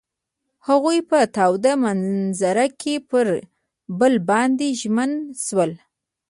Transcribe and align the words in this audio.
هغوی 0.67 0.99
په 1.09 1.19
تاوده 1.35 1.71
منظر 1.83 2.57
کې 2.81 2.93
پر 3.09 3.27
بل 3.99 4.13
باندې 4.29 4.67
ژمن 4.81 5.11
شول. 5.45 5.71